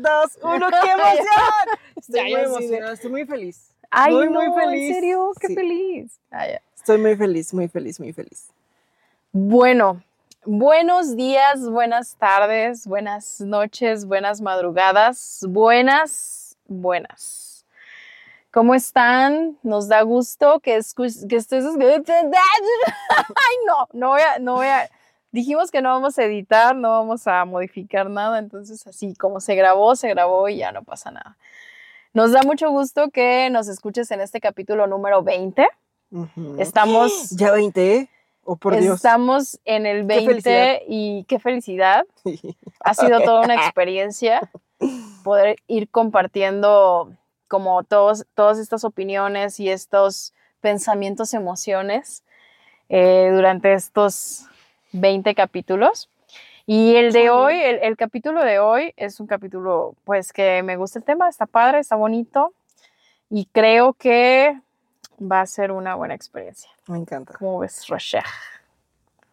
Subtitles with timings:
[0.00, 1.78] dos, uno, ¡qué emoción!
[1.96, 3.74] Estoy Ya, muy emocionada, estoy muy feliz.
[3.90, 4.88] Ay, muy, no, muy feliz.
[4.88, 5.32] ¿En serio?
[5.40, 5.54] Qué Sí.
[5.54, 6.20] feliz.
[6.30, 6.62] Ah, ya.
[6.76, 8.48] Estoy muy feliz, muy feliz, muy feliz.
[9.32, 10.02] Bueno,
[10.44, 17.64] buenos días, buenas tardes, buenas noches, buenas madrugadas, buenas, buenas.
[18.50, 19.58] ¿Cómo están?
[19.62, 21.64] Nos da gusto que, escu- que estés...
[21.76, 24.38] Ay, no, no voy a...
[24.38, 24.88] No voy a
[25.30, 29.54] Dijimos que no vamos a editar, no vamos a modificar nada, entonces así como se
[29.54, 31.36] grabó, se grabó y ya no pasa nada.
[32.14, 35.68] Nos da mucho gusto que nos escuches en este capítulo número 20.
[36.10, 36.56] Ujú.
[36.58, 37.30] Estamos...
[37.30, 38.10] Ya 20, ¿eh?
[38.42, 38.96] Oh, por Dios.
[38.96, 40.76] Estamos en el Qué 20 felicidad.
[40.88, 42.06] y qué felicidad.
[42.80, 44.50] Ha sido toda una experiencia
[45.22, 47.12] poder ir compartiendo
[47.46, 52.24] como todos, todas estas opiniones y estos pensamientos, emociones
[52.88, 54.46] eh, durante estos
[54.92, 56.08] 20 capítulos.
[56.66, 60.76] Y el de hoy, el, el capítulo de hoy es un capítulo pues que me
[60.76, 62.52] gusta el tema, está padre, está bonito
[63.30, 64.60] y creo que
[65.20, 66.70] va a ser una buena experiencia.
[66.86, 67.34] Me encanta.
[67.38, 68.22] ¿Cómo ves, Rocher?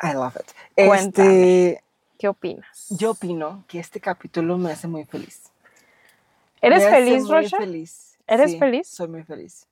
[0.01, 0.85] I love it.
[0.87, 1.69] Cuéntame.
[1.73, 1.83] Este,
[2.17, 2.87] ¿Qué opinas?
[2.89, 5.51] yo opino que este capítulo me hace muy feliz.
[6.61, 8.17] ¿Eres Me feliz, feliz.
[8.27, 8.87] ¿Eres Sí, feliz?
[8.87, 9.67] Soy muy feliz.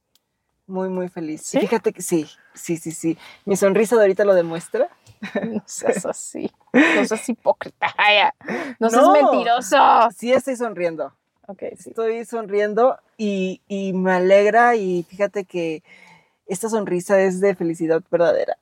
[0.68, 1.42] Muy, muy feliz.
[1.44, 1.58] ¿Sí?
[1.58, 3.18] Y fíjate que sí, sí, sí, sí.
[3.46, 4.90] Mi sonrisa de ahorita lo demuestra.
[5.44, 6.52] No seas así.
[6.74, 7.94] No seas hipócrita.
[8.80, 9.12] No seas No.
[9.14, 9.78] mentiroso.
[10.16, 11.14] Sí estoy sonriendo.
[11.48, 11.90] Ok, sí.
[11.90, 15.84] Estoy sonriendo y, y me alegra y fíjate que
[16.48, 18.58] esta sonrisa es de felicidad verdadera.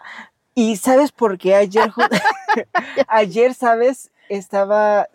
[0.55, 1.91] Y sabes por qué ayer,
[3.07, 5.07] ayer, sabes, estaba,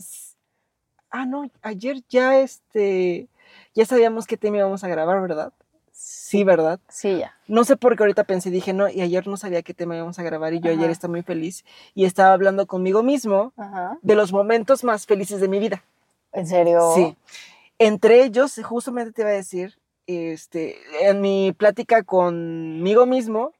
[1.10, 3.26] ah, no, ayer ya, este,
[3.74, 5.52] ya sabíamos qué tema íbamos a grabar, ¿verdad?
[5.98, 6.78] Sí, ¿verdad?
[6.88, 7.34] Sí, ya.
[7.48, 10.18] No sé por qué ahorita pensé, dije, no, y ayer no sabía qué tema íbamos
[10.18, 13.96] a grabar y yo ayer estaba muy feliz y estaba hablando conmigo mismo Ajá.
[14.02, 15.82] de los momentos más felices de mi vida.
[16.32, 16.92] ¿En serio?
[16.94, 17.16] Sí.
[17.78, 23.52] Entre ellos, justamente te iba a decir, este, en mi plática conmigo mismo,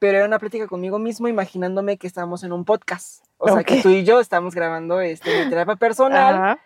[0.00, 3.22] pero era una plática conmigo mismo imaginándome que estábamos en un podcast.
[3.36, 6.58] O sea, que tú y yo estamos grabando este, mi terapia personal, Ajá.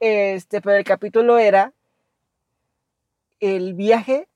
[0.00, 1.72] este, pero el capítulo era
[3.38, 4.26] el viaje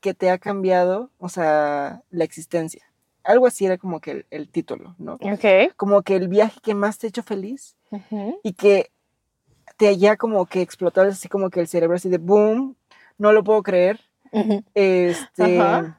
[0.00, 2.82] que te ha cambiado, o sea, la existencia.
[3.22, 5.14] Algo así era como que el, el título, ¿no?
[5.20, 5.72] Ok.
[5.76, 8.40] Como que el viaje que más te ha hecho feliz Ujú.
[8.42, 8.90] y que
[9.76, 12.76] te haya como que explotado así como que el cerebro así de boom,
[13.18, 14.00] no lo puedo creer.
[14.32, 14.62] Ujú.
[14.74, 15.98] Este, Ajá.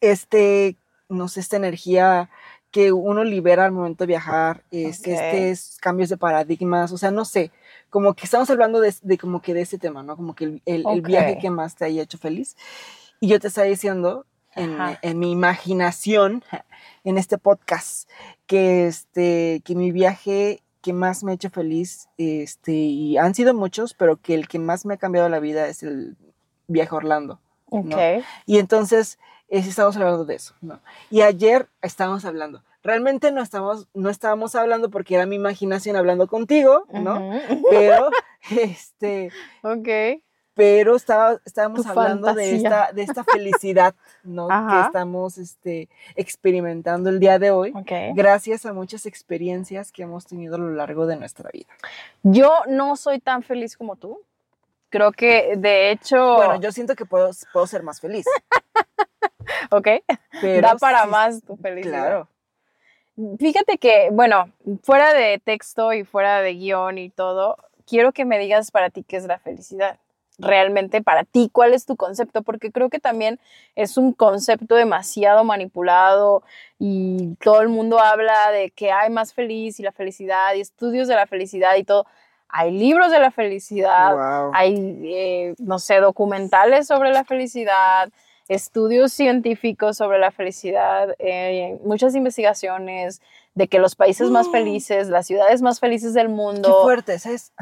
[0.00, 0.76] este,
[1.08, 2.30] no sé, esta energía
[2.70, 5.06] que uno libera al momento de viajar, es, Ok.
[5.08, 7.50] estos cambios de paradigmas, o sea, no sé,
[7.90, 10.16] como que estamos hablando de, de como que de ese tema, ¿no?
[10.16, 12.56] Como que el, el- el viaje que más te haya hecho feliz.
[13.20, 16.44] Y yo te estaba diciendo en, mi imaginación,
[17.04, 18.08] en este podcast,
[18.46, 23.54] que, este, que mi viaje que más me ha hecho feliz, este, y han sido
[23.54, 26.16] muchos, pero que el que más me ha cambiado la vida es el
[26.68, 27.40] viaje a Orlando.
[27.70, 27.96] Ok.
[28.46, 30.80] Y entonces estamos hablando de eso, ¿no?
[31.10, 32.62] Y ayer estábamos hablando.
[32.82, 37.32] Realmente no estábamos, no estábamos hablando porque era mi imaginación hablando contigo, ¿no?
[37.68, 38.10] Pero,
[38.50, 40.22] este, Ok.
[40.56, 43.94] Pero estaba, estábamos Tu hablando de esta, de esta felicidad,
[44.24, 44.48] ¿no?
[44.70, 47.92] Que estamos este, experimentando el día de hoy, Ok.
[48.14, 51.68] gracias a muchas experiencias que hemos tenido a lo largo de nuestra vida.
[52.22, 54.20] Yo no soy tan feliz como tú.
[54.88, 58.24] Creo que, de hecho, Bueno, yo siento que puedo, puedo ser más feliz,
[59.70, 59.88] ok,
[60.40, 61.92] pero da para sí- más tu felicidad.
[62.00, 62.28] Claro.
[63.38, 64.50] Fíjate que, bueno,
[64.82, 67.56] fuera de texto y fuera de guion y todo,
[67.86, 69.98] quiero que me digas para ti qué es la felicidad.
[70.38, 72.42] Realmente para ti, ¿cuál es tu concepto?
[72.42, 73.40] Porque creo que también
[73.74, 76.42] es un concepto demasiado manipulado
[76.78, 81.08] y todo el mundo habla de que hay más feliz y la felicidad y estudios
[81.08, 82.06] de la felicidad y todo.
[82.48, 84.50] Hay libros de la felicidad, Wow.
[84.54, 84.74] hay,
[85.04, 88.10] eh, no sé, documentales sobre la felicidad,
[88.48, 93.20] estudios científicos sobre la felicidad, eh, muchas investigaciones
[93.54, 94.52] de que los países más Mm.
[94.52, 96.82] felices, las ciudades más felices del Qué mundo.
[96.82, 97.52] fuerte, ¿sabes?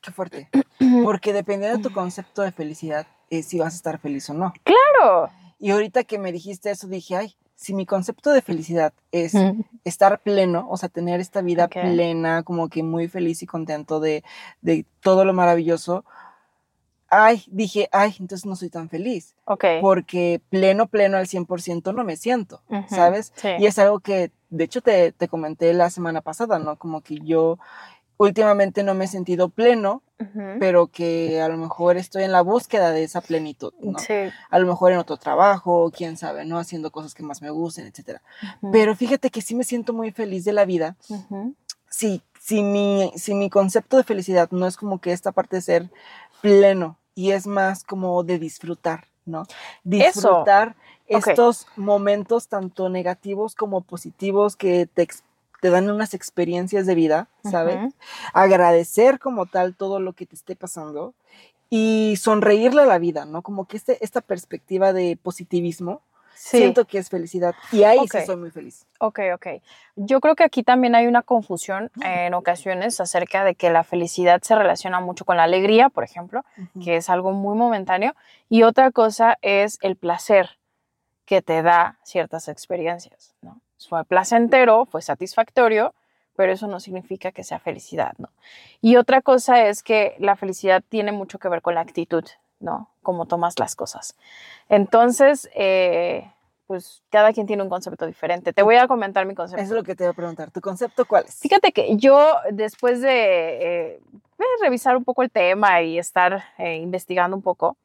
[0.00, 0.48] Qué fuerte.
[1.04, 4.52] Porque dependiendo de tu concepto de felicidad, es si vas a estar feliz o no.
[4.62, 5.30] Claro.
[5.58, 9.62] Y ahorita que me dijiste eso, dije, ay, si mi concepto de felicidad es Mm.
[9.84, 14.22] estar pleno, o sea, tener esta vida plena, como que muy feliz y contento de,
[14.62, 16.04] de todo lo maravilloso,
[17.10, 19.64] ay, dije, ay, entonces no soy tan feliz, Ok.
[19.80, 23.32] porque pleno, pleno al 100% no me siento, ¿sabes?
[23.34, 23.48] Sí.
[23.58, 26.76] Y es algo que, de hecho, te, te comenté la semana pasada, ¿no?
[26.76, 27.58] Como que yo
[28.18, 30.02] últimamente no me he sentido pleno,
[30.58, 34.00] pero que a lo mejor estoy en la búsqueda de esa plenitud, ¿no?
[34.00, 34.14] Sí.
[34.50, 36.58] A lo mejor en otro trabajo, quién sabe, ¿no?
[36.58, 38.20] Haciendo cosas que más me gusten, etcétera.
[38.72, 41.54] Pero fíjate que sí me siento muy feliz de la vida Ujú.
[41.88, 45.62] si, si mi, si mi concepto de felicidad no es como que esta parte de
[45.62, 45.90] ser
[46.40, 49.44] pleno y es más como de disfrutar, ¿no?
[49.84, 50.74] Disfrutar
[51.06, 55.06] estos momentos tanto negativos como positivos que te,
[55.60, 57.94] te dan unas experiencias de vida, ¿sabes?
[58.32, 61.14] Agradecer como tal todo lo que te esté pasando
[61.70, 63.42] y sonreírle a la vida, ¿no?
[63.42, 66.02] Como que este, esta perspectiva de positivismo,
[66.34, 68.86] siento que es felicidad y ahí sí soy muy feliz.
[69.00, 69.46] Ok, ok.
[69.96, 74.40] Yo creo que aquí también hay una confusión en ocasiones acerca de que la felicidad
[74.42, 76.44] se relaciona mucho con la alegría, por ejemplo,
[76.82, 78.14] que es algo muy momentáneo,
[78.48, 80.58] y otra cosa es el placer
[81.24, 83.60] que te da ciertas experiencias, ¿no?
[83.78, 85.94] Fue placentero, fue satisfactorio,
[86.36, 88.28] pero eso no significa que sea felicidad, ¿no?
[88.80, 92.24] Y otra cosa es que la felicidad tiene mucho que ver con la actitud,
[92.60, 92.90] ¿no?
[93.02, 94.16] Cómo tomas las cosas.
[94.68, 96.30] Entonces, eh,
[96.68, 98.52] pues cada quien tiene un concepto diferente.
[98.52, 99.62] Te voy a comentar mi concepto.
[99.62, 100.50] Eso es lo que te voy a preguntar.
[100.50, 101.34] ¿Tu concepto cuál es?
[101.36, 104.00] Fíjate que yo, después de eh,
[104.60, 107.76] revisar un poco el tema y estar eh, investigando un poco,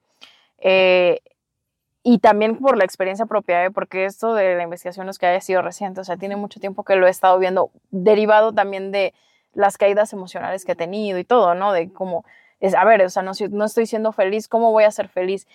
[2.04, 5.40] y también por la experiencia propia, porque esto de la investigación no es que haya
[5.40, 9.14] sido reciente, o sea, tiene mucho tiempo que lo he estado viendo, derivado también de
[9.54, 11.72] las caídas emocionales que he tenido y todo, ¿no?
[11.72, 12.26] De cómo,
[12.60, 15.48] es, a ver, o sea, no, no estoy siendo feliz, ¿cómo voy a ser feliz?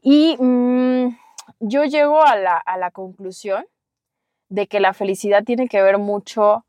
[0.00, 1.18] Y mm,
[1.60, 3.66] yo llego a la, a la, conclusión
[4.48, 6.64] de que la felicidad tiene que ver mucho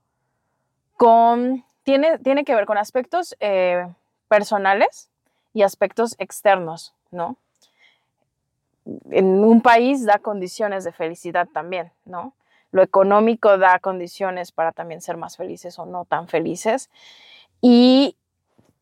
[0.97, 3.87] con, tiene, tiene que ver con aspectos eh,
[4.27, 5.09] personales
[5.53, 7.37] y aspectos externos, ¿no?
[9.11, 12.33] En un país da condiciones de felicidad también, ¿no?
[12.71, 16.89] Lo económico da condiciones para también ser más felices o no tan felices.
[17.61, 18.17] Y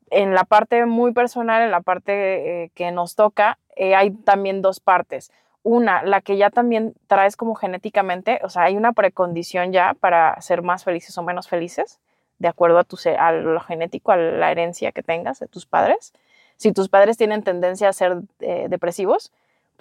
[0.10, 4.62] en la parte muy personal, en la parte eh, que nos toca, eh, hay también
[4.62, 5.32] dos partes.
[5.64, 10.40] Una, la que ya también traes como genéticamente, o sea, hay una precondición ya para
[10.42, 12.00] ser más felices o menos felices,
[12.40, 16.14] de acuerdo a, tu, a lo genético, a la herencia que tengas de tus padres.
[16.58, 19.32] Si tus padres tienen tendencia a ser eh, depresivos,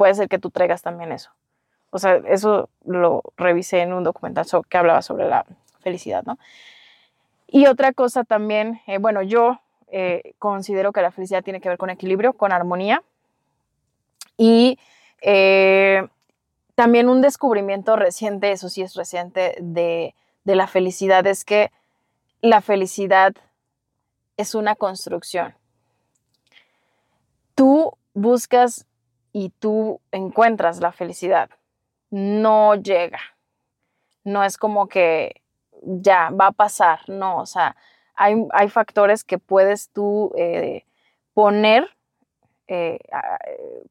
[0.02, 1.30] puede ser que tú traigas también eso.
[1.90, 5.46] O sea, eso lo revisé en un documental que hablaba sobre la
[5.78, 6.40] felicidad, ¿no?
[7.46, 9.60] Y otra cosa también, eh, bueno, yo
[9.92, 13.04] eh, considero que la felicidad tiene que ver con equilibrio, con armonía.
[14.36, 14.76] Y
[15.20, 16.08] eh,
[16.74, 21.70] también un descubrimiento reciente, eso sí es reciente, de, de la felicidad es que
[22.40, 23.34] la felicidad
[24.36, 25.54] es una construcción.
[27.54, 28.84] Tú buscas
[29.32, 31.50] y tú encuentras la felicidad,
[32.10, 33.20] no llega.
[34.24, 35.42] No es como que
[35.82, 37.76] ya va a pasar, no, o sea,
[38.14, 40.84] hay, hay factores que puedes tú eh,
[41.34, 41.88] poner
[42.68, 42.98] eh,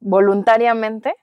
[0.00, 1.14] voluntariamente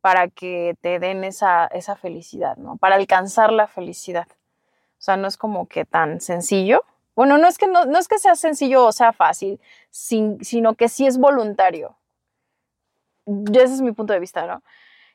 [0.00, 2.76] para que te den esa, esa felicidad, ¿no?
[2.76, 4.26] Para alcanzar la felicidad.
[4.28, 6.84] O sea, no es como que tan sencillo.
[7.14, 9.60] Bueno, no es que, no, no es que sea sencillo o sea fácil,
[9.90, 11.96] sino que sí es voluntario
[13.26, 14.62] ese es mi punto de vista, ¿no?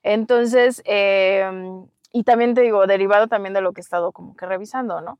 [0.03, 4.45] Entonces, em, y también te digo, derivado también de lo que he estado como que
[4.45, 5.19] revisando, ¿no?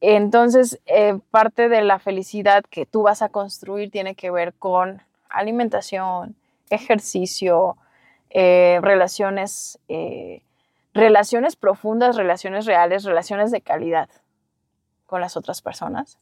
[0.00, 5.02] Entonces, eh, parte de la felicidad que tú vas a construir tiene que ver con
[5.30, 6.36] alimentación,
[6.70, 7.76] ejercicio,
[8.30, 10.42] eh, relaciones, eh,
[10.92, 14.08] relaciones profundas, relaciones reales, relaciones de calidad
[15.06, 16.18] con las otras personas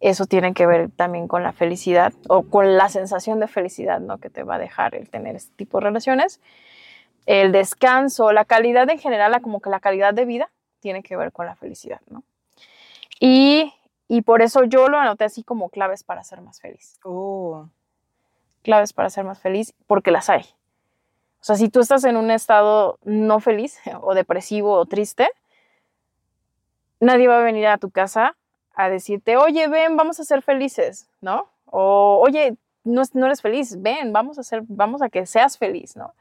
[0.00, 4.18] eso tiene que ver también con la felicidad o con la sensación de felicidad ¿no?
[4.18, 6.40] que te va a dejar el tener este tipo de relaciones.
[7.26, 11.32] El descanso, la calidad en general, como que la calidad de vida tiene que ver
[11.32, 12.22] con la felicidad, ¿no?
[13.20, 13.74] Y,
[14.24, 16.98] por eso yo lo anoté así como claves para ser más feliz.
[17.04, 17.68] Oh.
[18.62, 20.42] Claves para ser más feliz, porque las hay.
[21.40, 25.28] O sea, si tú estás en un estado no feliz o depresivo o triste,
[27.00, 28.36] nadie va a venir a tu casa
[28.78, 31.48] a decirte, oye, ven, vamos a ser felices, ¿no?
[31.66, 35.96] O, oye, no, no eres feliz, ven, vamos a ser, vamos a que seas feliz,
[35.96, 36.14] ¿no?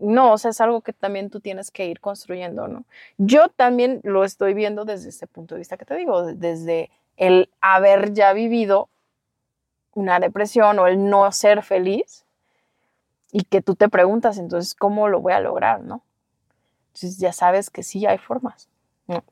[0.00, 2.84] No, o sea, es algo que también tú tienes que ir construyendo, ¿no?
[3.16, 7.48] Yo también lo estoy viendo desde este punto de vista que te digo, desde el
[7.60, 8.88] haber ya vivido
[9.94, 12.24] una depresión o el no ser feliz
[13.30, 16.02] y que tú te preguntas, entonces, ¿cómo lo voy a lograr, no?
[16.88, 18.68] Entonces ya sabes que sí hay formas.
[19.06, 19.22] ¿no?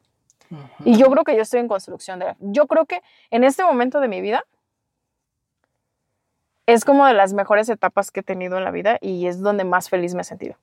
[0.85, 4.01] Y yo creo que yo estoy en construcción de Yo creo que en este momento
[4.01, 4.45] de mi vida
[6.67, 9.65] es como de las mejores etapas que he tenido en la vida y es donde
[9.65, 10.57] más feliz me he sentido.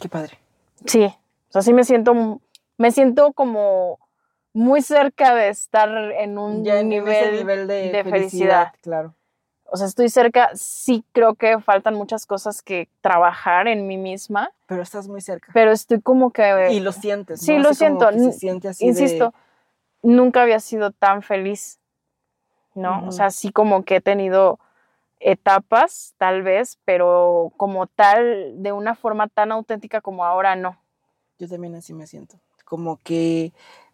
[0.00, 0.38] Qué padre.
[0.84, 2.40] Sí, o sea, sí me siento,
[2.76, 3.98] me siento como
[4.52, 8.72] muy cerca de estar en un nivel, de, felicidad.
[8.82, 9.14] Claro
[9.70, 14.50] o sea, estoy cerca, sí creo que faltan muchas cosas que trabajar en mí misma.
[14.66, 15.50] Pero estás muy cerca.
[15.52, 16.68] Pero estoy como que...
[16.72, 17.40] Y lo sientes.
[17.40, 18.10] Sí, lo siento.
[18.12, 19.34] Se siente así Insisto,
[20.02, 21.78] nunca había sido tan feliz,
[22.74, 22.98] ¿no?
[22.98, 23.08] Ujú.
[23.08, 24.58] O sea, sí como que he tenido
[25.20, 30.78] etapas, tal vez, pero como tal, de una forma tan auténtica como ahora, no.
[31.38, 32.38] Yo también así me siento.
[32.64, 33.52] Como que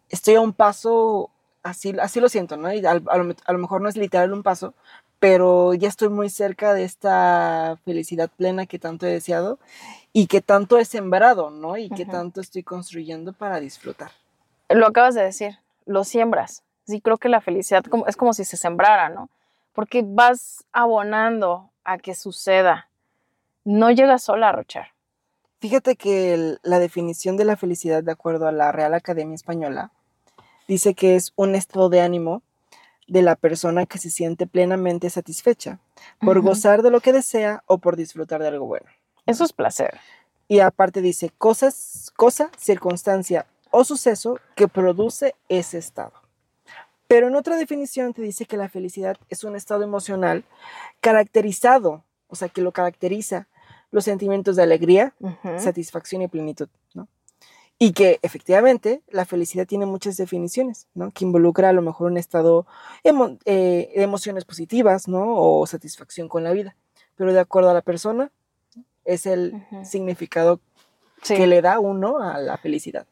[0.09, 1.29] estoy a un paso,
[1.63, 2.71] así, así lo siento, ¿no?
[2.73, 4.73] Y al- a, lo, a lo mejor no es literal un paso,
[5.23, 9.57] pero ya estoy muy cerca de esta felicidad plena que tanto he deseado
[10.11, 11.77] y que tanto he sembrado, ¿no?
[11.77, 14.11] Y que tanto estoy construyendo para disfrutar.
[14.67, 16.63] Lo acabas de decir, lo siembras.
[16.85, 19.29] Sí, creo que la felicidad como, es como si se sembrara, ¿no?
[19.71, 22.89] Porque vas abonando a que suceda.
[23.63, 24.87] No llega sola a rochar.
[25.61, 29.89] Fíjate que el- la definición de la felicidad, de acuerdo a la Real Academia Española,
[30.67, 32.41] dice que es un estado de ánimo
[33.07, 35.79] de la persona que se siente plenamente satisfecha
[36.19, 38.87] por gozar de lo que desea o por disfrutar de algo bueno.
[39.25, 39.99] Eso es placer.
[40.47, 46.13] Y aparte dice cosas, cosa, circunstancia o suceso que produce ese estado.
[47.07, 50.45] Pero en otra definición te dice que la felicidad es un estado emocional
[50.99, 53.47] caracterizado, o sea, que lo caracteriza
[53.91, 55.13] los sentimientos de alegría,
[55.59, 57.07] satisfacción y plenitud, ¿no?
[57.79, 61.11] Y que efectivamente la felicidad tiene muchas definiciones, ¿no?
[61.11, 62.65] Que involucra a lo mejor un estado
[63.03, 65.23] emo- eh, de emociones positivas, ¿no?
[65.35, 66.75] O satisfacción con la vida.
[67.15, 68.31] Pero de acuerdo a la persona,
[69.05, 70.59] es el significado
[71.21, 71.35] Sí.
[71.35, 73.05] que le da uno a la felicidad.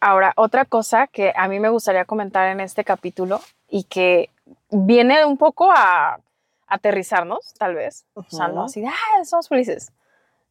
[0.00, 4.30] Ahora, otra cosa que a mí me gustaría comentar en este capítulo y que
[4.70, 6.20] viene un poco a
[6.68, 8.04] aterrizarnos, tal vez.
[8.14, 9.90] O sea, no así, ah, somos felices.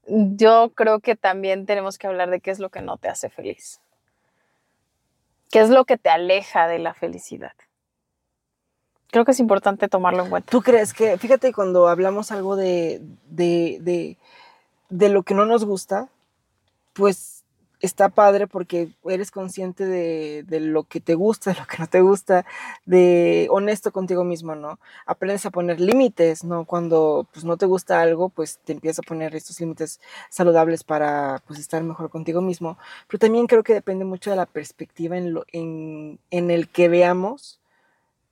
[0.08, 3.30] Yo creo que también tenemos que hablar de qué es lo que no te hace
[3.30, 3.82] feliz.
[5.52, 7.54] ¿Qué es lo que te aleja de la felicidad?
[9.10, 10.52] Creo que es importante tomarlo en cuenta.
[10.52, 14.18] ¿Tú crees que, fíjate, cuando hablamos algo de, de,
[14.90, 16.10] de, lo que no nos gusta,
[16.94, 17.37] pues
[17.80, 21.88] está padre porque eres consciente de, de lo que te gusta, de lo que no
[21.88, 22.46] te gusta,
[22.86, 24.80] de honesto contigo mismo, ¿no?
[25.06, 26.66] Aprendes a poner límites, ¿no?
[26.66, 31.42] Cuando pues no te gusta algo, pues te empiezas a poner estos límites saludables para
[31.48, 32.78] pues estar mejor contigo mismo.
[33.08, 36.90] Pero también creo que depende mucho de la perspectiva en, lo, en, en el que
[36.90, 37.60] veamos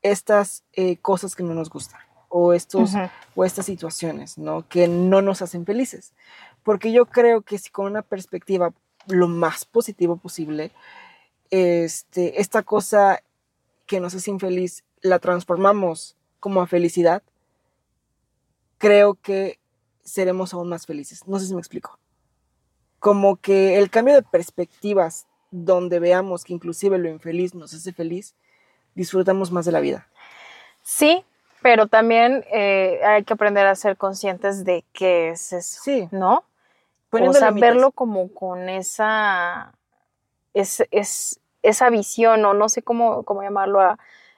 [0.02, 2.00] estas eh, cosas que no nos gustan
[2.30, 2.92] o estos
[3.34, 4.68] o estas situaciones, ¿no?
[4.68, 6.14] Que no nos hacen felices.
[6.64, 8.74] Porque yo creo que si con una perspectiva
[9.08, 10.72] lo más positivo posible,
[11.50, 13.22] este, esta cosa
[13.86, 17.24] que nos hace infeliz la transformamos como a felicidad,
[18.78, 19.60] creo que
[20.04, 21.28] seremos aún más felices.
[21.28, 22.00] No sé si me explico.
[23.00, 28.36] Como que el cambio de perspectivas donde veamos que inclusive lo infeliz nos hace feliz,
[28.94, 30.08] disfrutamos más de la vida.
[30.82, 31.24] Sí,
[31.62, 36.44] pero también eh, hay que aprender a ser conscientes de qué es eso, Sí, ¿no?
[37.24, 39.74] O sea, verlo como con esa,
[40.54, 43.98] es, es- esa visión, o no sé cómo, cómo llamarlo, a,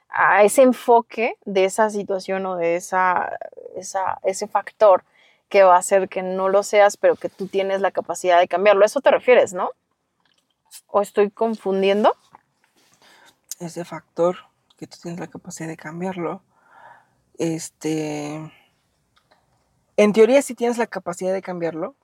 [0.09, 3.37] a ese enfoque de esa situación o de esa,
[3.75, 5.03] esa, ese factor
[5.49, 8.47] que va a hacer que no lo seas, pero que tú tienes la capacidad de
[8.47, 8.83] cambiarlo.
[8.83, 9.71] ¿A eso te refieres, no?
[10.87, 12.13] ¿O estoy confundiendo?
[13.59, 14.37] ese factor
[14.77, 16.43] que tú tienes la capacidad de cambiarlo.
[17.39, 18.51] Este,
[19.97, 21.95] en teoría, si tienes la capacidad de cambiarlo,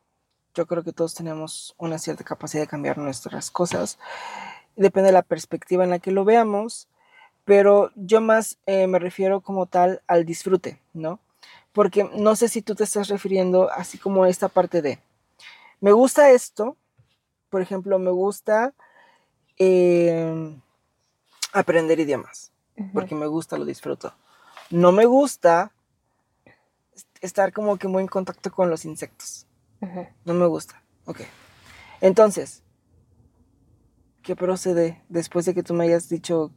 [0.53, 3.97] yo creo que todos tenemos una cierta capacidad de cambiar nuestras cosas.
[4.75, 6.87] Depende de la perspectiva en la que lo veamos,
[7.45, 11.19] pero yo más eh, me refiero como tal al disfrute, ¿no?
[11.71, 14.99] Porque no sé si tú te estás refiriendo así como a esta parte de,
[15.81, 16.77] me gusta esto,
[17.49, 18.73] por ejemplo, me gusta
[19.57, 20.55] eh,
[21.51, 22.51] aprender idiomas
[22.93, 24.13] porque me gusta, lo disfruto.
[24.71, 25.71] No me gusta
[26.95, 29.45] est- estar como que muy en contacto con los insectos.
[30.25, 30.81] No me gusta.
[31.05, 31.21] Ok.
[32.01, 32.63] Entonces,
[34.21, 36.51] ¿qué procede después de que tú me hayas dicho,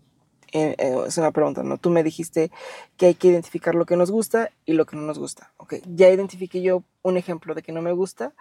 [0.52, 1.78] eh, eh, es una pregunta, ¿no?
[1.78, 2.50] Tú me dijiste
[2.96, 5.52] que hay que identificar lo que nos gusta y lo que no nos gusta.
[5.56, 8.32] Ok, ya identifiqué yo un ejemplo de que no me gusta.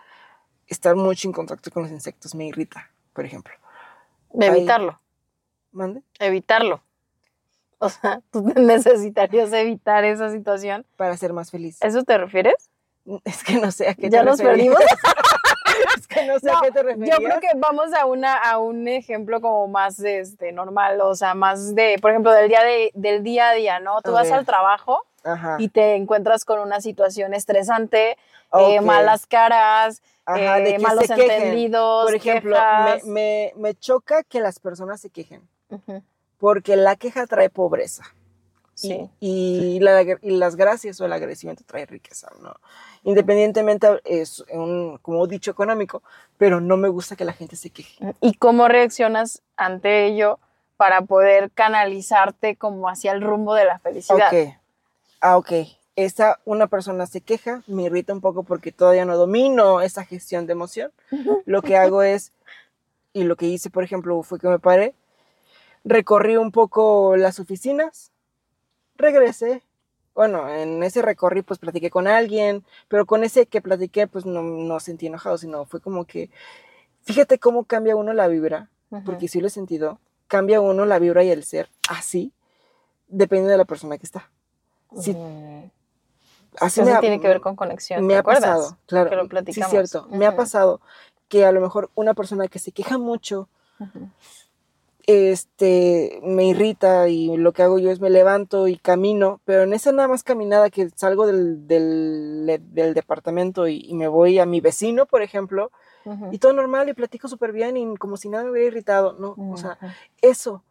[0.68, 3.54] Estar mucho en contacto con los insectos me irrita, por ejemplo.
[4.34, 5.00] De Ahí- evitarlo.
[5.72, 6.02] ¿Mande?
[6.20, 6.82] evitarlo.
[7.80, 10.86] O sea, tú necesitarías evitar esa situación.
[10.96, 11.82] Para ser más feliz.
[11.84, 12.70] ¿A eso te refieres?
[13.26, 14.76] Es que no sé a qué ¿Ya te nos referías.
[14.76, 14.80] perdimos?
[15.98, 17.18] es que no sé No, a qué te referías.
[17.20, 21.34] Yo creo que vamos a, una, a un ejemplo como más este, normal, o sea,
[21.34, 24.02] más de, por ejemplo, del día, de, del día a día, ¿no?
[24.02, 25.58] Tú vas al trabajo Ajá.
[25.60, 28.18] y te encuentras con una situación estresante,
[28.54, 33.76] eh, malas caras, Ajá, de eh, que malos se entendidos, Por ejemplo, me, me, me
[33.76, 35.48] choca que las personas se quejen,
[36.38, 38.04] porque la queja trae pobreza.
[38.86, 39.10] Y- Sí.
[39.20, 42.54] Y, la- y las gracias o el agradecimiento trae riqueza, ¿no?
[43.04, 46.02] Independientemente es un, como dicho, económico,
[46.38, 48.14] pero no me gusta que la gente se queje.
[48.22, 50.40] ¿Y cómo reaccionas ante ello
[50.78, 54.28] para poder canalizarte como hacia el rumbo de la felicidad.
[54.28, 54.54] Ok.
[55.22, 55.52] Ah, ok.
[55.96, 60.46] Esa, una persona se queja, me irrita un poco porque todavía no domino esa gestión
[60.48, 60.92] de emoción.
[61.46, 62.34] Lo que hago es,
[63.14, 64.94] y lo que hice, por ejemplo, fue que me paré,
[65.86, 68.12] recorrí un poco las oficinas,
[68.98, 69.64] regresé.
[70.14, 74.42] Bueno, en ese recorrí pues platiqué con alguien, pero con ese que platiqué pues no,
[74.42, 76.30] no sentí enojado, sino fue como que,
[77.02, 78.70] fíjate cómo cambia uno la vibra,
[79.06, 82.32] porque sí lo he sentido, cambia uno la vibra y el ser así,
[83.10, 84.30] depende de la persona que está.
[85.02, 85.70] Sí, Mm.
[86.62, 88.02] así Eso me ha- tiene que ver con conexión.
[88.06, 88.44] me ¿te ha acuerdas?
[88.44, 89.10] pasado, claro.
[89.10, 89.70] Que lo sí, platicamos.
[89.72, 90.08] cierto.
[90.12, 90.80] Me ha pasado
[91.28, 93.50] que a lo mejor una persona que se queja mucho.
[95.08, 99.74] Este, me irrita y lo que hago yo es me levanto y camino, pero en
[99.74, 104.46] esa nada más caminada que salgo del, del, del departamento y, y me voy a
[104.46, 105.72] mi vecino, por ejemplo,
[106.06, 106.30] Ujú.
[106.32, 109.36] y todo normal y platico súper bien y como si nada me hubiera irritado, no,
[109.38, 109.78] o sea,
[110.22, 110.64] eso.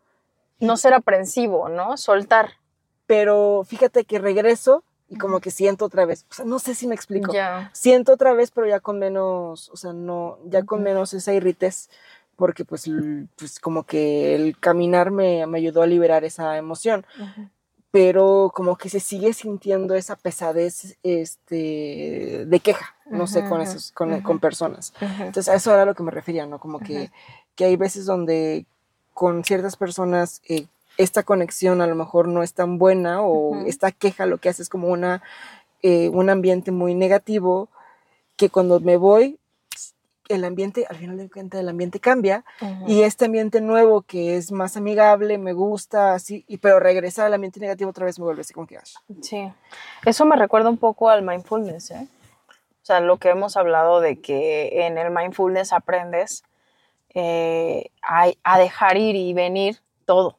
[0.61, 1.97] no ser aprensivo, ¿no?
[1.97, 2.53] Soltar.
[3.07, 6.87] Pero fíjate que regreso y como que siento otra vez, o sea, no sé si
[6.87, 7.33] me explico.
[7.33, 7.71] Ya.
[7.75, 11.91] siento otra vez, pero ya con menos, o sea, no, ya con menos esa irritez,
[12.37, 12.91] porque pues,
[13.37, 17.07] pues como que el caminar me, me ayudó a liberar esa emoción,
[17.91, 23.93] pero como que se sigue sintiendo esa pesadez, este, de queja, no sé, con esos,
[23.93, 24.93] con, con personas.
[25.01, 26.59] Entonces a eso era a lo que me refería, ¿no?
[26.59, 27.11] Como que,
[27.55, 28.67] que hay veces donde
[29.13, 30.67] con ciertas personas eh,
[30.99, 34.63] esta conexión a lo mejor no es tan buena o esta queja lo que hace
[34.63, 35.23] es como una,
[35.83, 37.69] eh, un ambiente muy negativo
[38.37, 39.39] que cuando me voy,
[40.29, 42.85] el ambiente, al final de cuentas, el ambiente cambia Ujú.
[42.87, 47.35] y este ambiente nuevo que es más amigable, me gusta, así, y, pero regresar al
[47.35, 48.85] ambiente negativo otra vez me vuelve así como que, "Ay".
[49.23, 49.53] Sí,
[50.05, 52.09] eso me recuerda un poco al mindfulness, ¿eh?
[52.83, 56.45] O sea, lo que hemos hablado de que en el mindfulness aprendes
[57.15, 60.37] eh, a, a dejar ir y venir todo.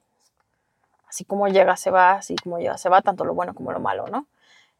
[1.07, 3.79] Así como llega, se va, así como llega, se va, tanto lo bueno como lo
[3.79, 4.27] malo, ¿no?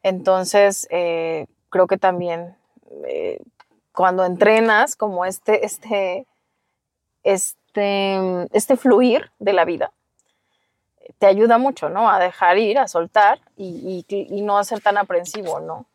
[0.02, 2.54] Entonces, eh, creo que también
[3.08, 3.40] eh,
[3.96, 6.26] cuando entrenas como este, este,
[7.24, 9.90] este, este fluir de la vida,
[11.18, 12.10] te ayuda mucho, ¿no?
[12.10, 14.04] A dejar ir, a soltar y,
[14.42, 15.86] no a ser tan aprensivo, ¿no?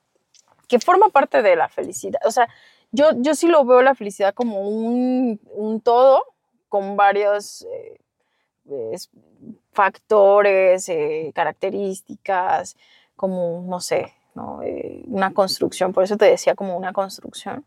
[0.67, 2.19] Que forma parte de la felicidad.
[2.25, 2.49] O sea,
[2.91, 6.23] yo, yo sí lo veo la felicidad como un, un todo
[6.69, 8.01] con varios eh,
[8.93, 9.11] es-
[9.73, 12.75] factores, eh, características,
[13.15, 14.63] como, no sé, ¿no?
[14.63, 17.63] Eh, una construcción, por eso te decía como una construcción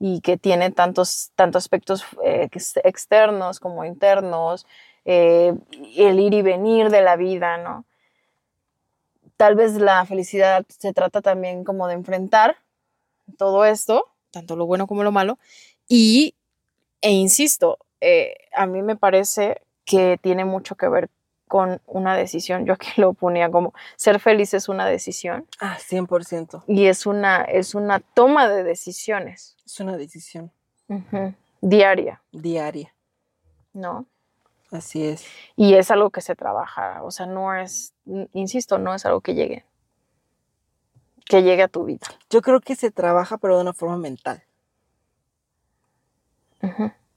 [0.00, 4.66] y que tiene tantos, tantos aspectos eh, ex- externos como internos,
[5.04, 5.54] eh,
[5.96, 7.86] el ir y venir de la vida, ¿no?
[9.36, 12.56] Tal vez la felicidad se trata también como de enfrentar
[13.38, 15.38] todo esto, tanto lo bueno como lo malo,
[15.88, 16.34] y,
[17.02, 21.10] e insisto, eh, a mí me parece que tiene mucho que ver
[21.50, 22.64] con una decisión.
[22.64, 26.62] Yo aquí lo ponía como ser feliz es una decisión Ah, 100%.
[26.68, 30.52] y es una, es una toma de decisiones Es una decisión
[31.60, 32.94] diaria, diaria.
[33.72, 34.06] ¿no?
[34.70, 35.24] Así es.
[35.56, 37.92] Y es algo que se trabaja, o sea, no es,
[38.32, 39.64] insisto, no es algo que llegue,
[41.26, 42.06] que llegue a tu vida.
[42.30, 44.44] Yo creo que se trabaja, pero de una forma mental.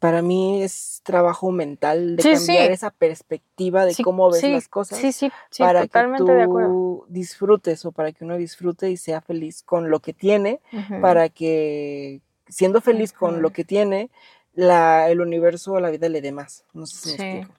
[0.04, 2.74] Para mí es trabajo mental de Sí, cambiar sí.
[2.74, 6.42] esa perspectiva de Sí, cómo ves las cosas Sí, sí, sí, para que totalmente de
[6.42, 6.68] acuerdo.
[6.72, 10.60] tú disfrutes o para que uno disfrute y sea feliz con lo que tiene,
[11.00, 14.10] para que siendo feliz con lo que tiene,
[14.54, 16.66] la, el universo o la vida le dé más.
[16.74, 17.56] No sé si me explico.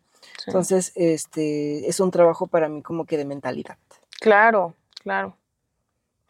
[0.46, 3.78] Entonces, este es un trabajo para mí como que de mentalidad.
[4.20, 5.38] Claro, claro.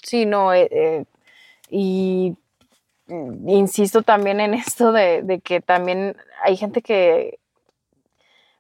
[0.01, 1.05] Sí, no, eh, eh,
[1.71, 2.37] y
[3.09, 7.39] insisto también en esto de, de que también hay gente que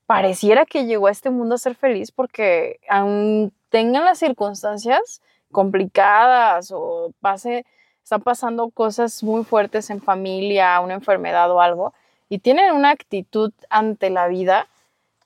[0.06, 6.70] pareciera que llegó a este mundo a ser feliz porque aun tengan las circunstancias complicadas
[6.72, 7.64] o pase,
[8.02, 11.94] están pasando cosas muy fuertes en familia, una enfermedad o algo,
[12.28, 14.68] y tienen una actitud ante la vida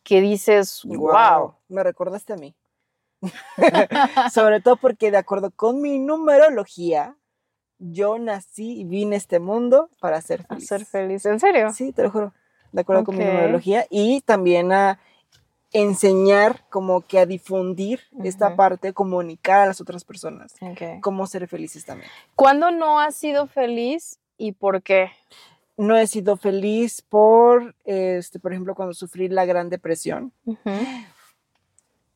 [0.05, 1.55] que dices, wow.
[1.69, 2.55] Me recordaste a mí.
[4.33, 7.17] Sobre todo porque de acuerdo con mi numerología,
[7.79, 10.67] yo nací y vine a este mundo para ser A feliz.
[10.69, 11.71] ser feliz, ¿en serio?
[11.73, 12.35] Sí, te lo juro.
[12.73, 13.31] De acuerdo con mi Ok.
[13.31, 13.87] numerología.
[13.91, 14.99] Y también a
[15.73, 20.55] enseñar, como que a difundir esta parte, comunicar a las otras personas
[21.03, 22.11] cómo ser felices también.
[22.35, 25.11] ¿Cuándo no has sido feliz y por qué?
[25.77, 30.33] No he sido feliz por, este, por ejemplo, cuando sufrí la Gran Depresión.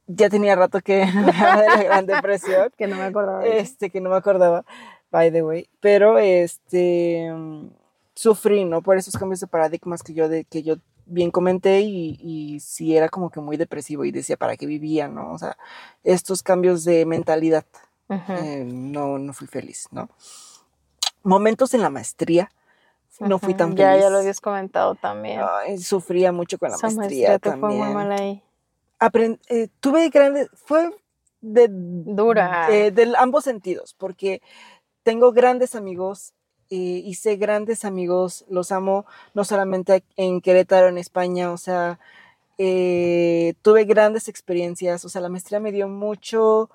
[0.06, 2.72] Ya tenía rato que de la Gran Depresión.
[2.76, 3.44] Que no me acordaba.
[3.46, 4.64] este, que no me acordaba,
[5.12, 7.30] by the way, pero este,
[8.14, 8.82] sufrí, ¿no?
[8.82, 12.96] Por esos cambios de paradigmas que yo, de, que yo bien comenté y, y sí
[12.96, 15.32] era como que muy depresivo y decía para qué vivía, ¿no?
[15.32, 15.56] O sea,
[16.02, 17.64] estos cambios de mentalidad,
[18.08, 20.08] eh, no, no fui feliz, ¿no?
[21.22, 22.50] Momentos en la maestría,
[23.20, 24.04] no fui tan Ya, feliz.
[24.04, 25.40] ya lo habías comentado también.
[25.42, 27.84] Ay, sufría mucho con la Esa maestría, maestría te fue también.
[27.84, 28.42] muy mal ahí.
[29.48, 30.90] Eh, tuve grandes, fue
[31.40, 32.68] de, Dura.
[32.70, 34.40] eh, de ambos sentidos, porque
[35.02, 36.32] tengo grandes amigos,
[36.70, 41.98] eh, hice grandes amigos, los amo no solamente en Querétaro, en España, o sea,
[42.58, 46.70] eh, tuve grandes experiencias, o sea, la maestría me dio mucho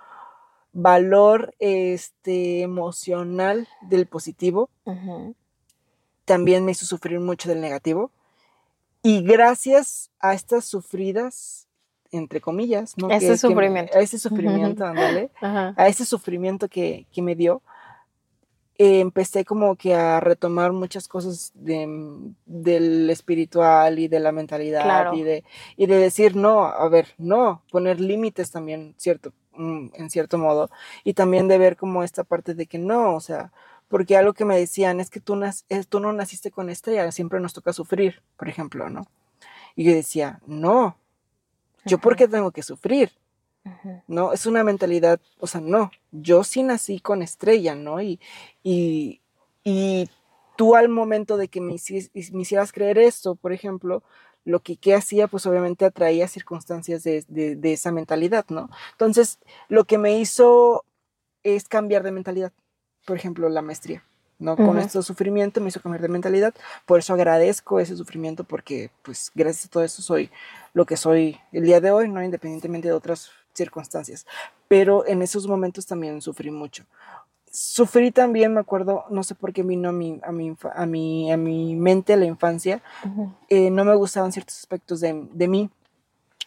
[0.74, 4.70] valor este, emocional del positivo,
[6.26, 8.12] también me hizo sufrir mucho del negativo.
[9.02, 11.68] Y gracias a estas sufridas,
[12.12, 13.08] entre comillas, ¿no?
[13.10, 13.98] Ese Que- que me- sufrimiento.
[13.98, 15.74] a ese sufrimiento, ándale, Ajá.
[15.78, 17.62] a ese sufrimiento que, que me dio,
[18.78, 24.84] eh, empecé como que a retomar muchas cosas de- del espiritual y de la mentalidad
[24.84, 25.16] Claro.
[25.16, 25.44] y, de,
[25.78, 30.70] y de decir, no, a ver, no, poner límites también, cierto, mm, en cierto modo,
[31.04, 33.52] y también de ver como esta parte de que no, o sea,
[33.88, 37.12] porque algo que me decían es que tú, nas- eh, tú no naciste con estrella,
[37.12, 39.08] siempre nos toca sufrir, por ejemplo, ¿no?
[39.76, 40.98] Y yo decía, no,
[41.86, 42.18] yo por Ujú.
[42.18, 43.12] qué tengo que sufrir,
[44.08, 44.34] ¿no?
[44.34, 48.02] Es una mentalidad, o sea, no, yo sí nací con estrella, ¿no?
[48.02, 48.20] Y,
[48.64, 49.22] y,
[49.64, 50.10] y
[50.56, 54.02] tú al momento de que me, hici- me hicieras creer esto, por ejemplo,
[54.46, 58.70] lo que, que hacía, pues obviamente atraía circunstancias de, de- de esa mentalidad, ¿no?
[58.94, 60.86] Entonces, lo que me hizo
[61.44, 62.54] es cambiar de mentalidad,
[63.06, 64.04] por ejemplo, la maestría.
[64.40, 64.56] ¿no?
[64.56, 64.80] Con Ujú.
[64.82, 66.54] este sufrimiento me hizo cambiar de mentalidad,
[66.86, 70.30] por eso agradezco ese sufrimiento porque pues gracias a todo eso soy
[70.76, 72.22] lo que soy el día de hoy, ¿no?
[72.24, 74.26] Independientemente de otras circunstancias.
[74.68, 76.86] Pero en esos momentos también sufrí mucho.
[77.52, 81.32] Sufrí también, me acuerdo, no sé por qué vino a mi, a mi, a mi,
[81.32, 82.84] a mi mente la infancia,
[83.50, 85.70] eh, no me gustaban ciertos aspectos de, de mí,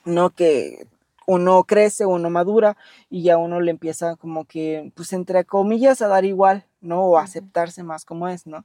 [0.05, 0.31] ¿no?
[0.31, 0.87] Que
[1.27, 2.77] uno crece, uno madura
[3.09, 7.03] y ya uno le empieza como que, pues entre comillas, a dar igual, ¿no?
[7.03, 8.65] O a aceptarse más como es, ¿no?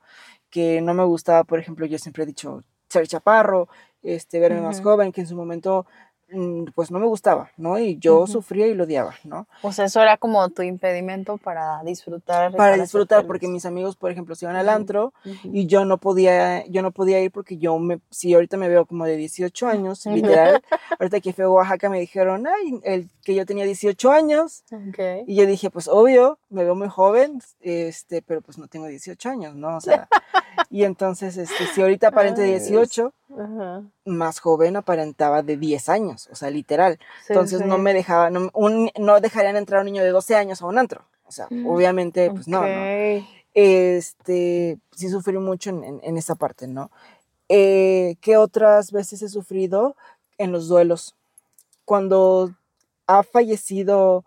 [0.50, 3.70] Que no me gustaba, por ejemplo, yo siempre he dicho ser chaparro,
[4.04, 5.86] este, verme más joven, que en su momento,
[6.74, 7.80] pues no me gustaba, ¿no?
[7.80, 8.28] Y yo Ujú.
[8.28, 9.48] sufría y lo odiaba, ¿no?
[9.62, 12.52] O sea, eso era como tu impedimento para disfrutar.
[12.56, 15.50] Para ser disfrutar, porque mis amigos, por ejemplo, se iban al antro Ujú.
[15.52, 18.86] y yo no podía, yo no podía ir porque yo me, si ahorita me veo
[18.86, 20.62] como de 18 años, literal,
[21.00, 25.26] ahorita que fui a Oaxaca me dijeron, ay, el, que yo tenía 18 años, Ok.
[25.28, 29.30] y yo dije, pues obvio, me veo muy joven, este, pero pues no tengo 18
[29.30, 29.78] años, ¿no?
[29.78, 30.08] O sea,
[30.70, 32.46] y entonces, este, si ahorita Dios.
[32.46, 33.84] 18, Ajá.
[34.06, 37.00] Más joven aparentaba de 10 años, o sea, literal.
[37.26, 40.36] Sí, Entonces no me dejaba, no, un, no dejarían entrar a un niño de 12
[40.36, 41.04] años a un antro.
[41.28, 42.86] O sea, Mm, obviamente, pues no, ¿no?
[43.56, 46.92] Este, sí sufrí mucho en, en- en esa parte, ¿no?
[47.50, 49.96] Eh, ¿Qué otras veces he sufrido
[50.38, 51.16] en los duelos?
[51.86, 52.52] Cuando
[53.08, 54.24] ha fallecido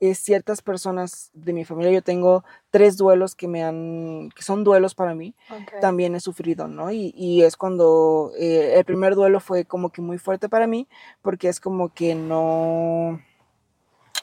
[0.00, 4.62] eh, ciertas personas de mi familia, yo tengo tres duelos que me han, que son
[4.62, 5.34] duelos para mí,
[5.80, 6.92] también he sufrido, ¿no?
[6.92, 10.86] Y, y es cuando eh, el primer duelo fue como que muy fuerte para mí,
[11.22, 13.20] porque es como que no,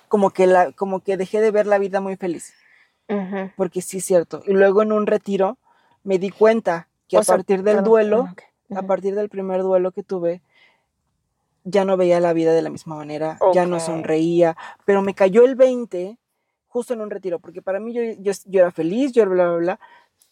[0.08, 2.54] como que la, como que dejé de ver la vida muy feliz.
[3.58, 4.42] Porque sí es cierto.
[4.46, 5.58] Y luego en un retiro
[6.04, 8.28] me di cuenta que O a sea, partir del duelo,
[8.76, 10.42] a partir del primer duelo que tuve,
[11.64, 15.46] ya no veía la vida de la misma manera, ya no sonreía, pero me cayó
[15.46, 16.18] el 20
[16.68, 19.58] justo en un retiro, porque para mí yo, yo, yo era feliz, yo bla, bla,
[19.58, 19.80] bla,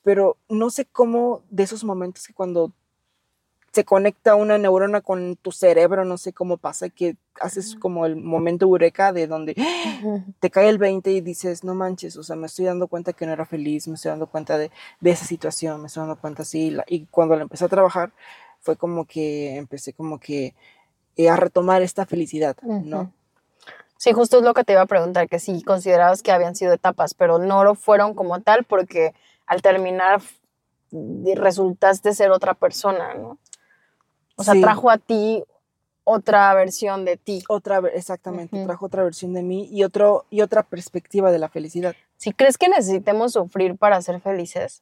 [0.04, 2.74] pero no sé cómo de esos momentos que cuando
[3.72, 8.18] se conecta una neurona con tu cerebro, no sé cómo pasa, que haces como el
[8.18, 9.56] momento eureka de donde
[10.40, 13.26] te cae el 20 y dices, no manches, o sea, me estoy dando cuenta que
[13.26, 16.42] no era feliz, me estoy dando cuenta de, de esa situación, me estoy dando cuenta
[16.42, 16.76] así.
[16.88, 18.12] Y, y cuando la empecé a trabajar,
[18.60, 20.54] fue como que empecé como que
[21.18, 23.02] eh, a retomar esta felicidad, ¿no?
[23.02, 23.12] Ujú.
[23.98, 26.74] Sí, justo es lo que te iba a preguntar, que si considerabas que habían sido
[26.74, 29.14] etapas, pero no lo fueron como tal porque
[29.46, 30.22] al terminar
[31.36, 33.38] resultaste ser otra persona, ¿no?
[34.36, 34.62] O sea, Sí.
[34.62, 35.44] trajo a ti
[36.04, 37.44] otra versión de ti.
[37.48, 41.96] Otra, exactamente, trajo otra versión de mí y, otro, y otra perspectiva de la felicidad.
[42.18, 44.82] Si crees que necesitemos sufrir para ser felices,